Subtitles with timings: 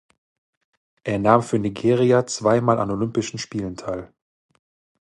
[1.03, 4.11] Er nahm für Nigeria zweimal an Olympischen Spielen teil.